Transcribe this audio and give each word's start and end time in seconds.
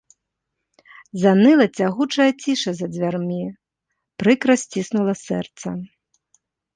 Заныла 1.23 1.65
цягучая 1.77 2.25
ціша 2.45 2.71
за 2.79 2.87
дзвярмі, 2.93 3.37
прыкра 4.23 4.53
сціснула 4.63 5.13
сэрца. 5.25 5.67